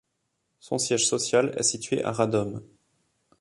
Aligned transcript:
Son 0.59 0.79
siège 0.79 1.07
social 1.07 1.53
est 1.57 1.61
situé 1.61 2.03
à 2.03 2.11
Radom. 2.11 2.63